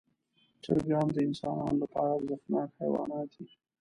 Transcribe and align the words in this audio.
چرګان 0.63 1.07
د 1.13 1.17
انسانانو 1.27 1.81
لپاره 1.83 2.11
ارزښتناک 2.17 2.69
حیوانات 2.81 3.29
دي. 3.37 3.45